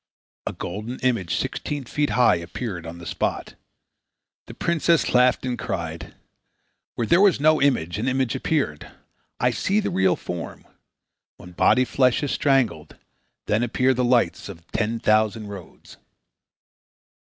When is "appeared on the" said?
2.37-3.05